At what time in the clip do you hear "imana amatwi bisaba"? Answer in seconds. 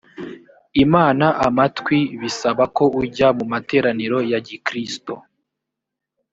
0.83-2.63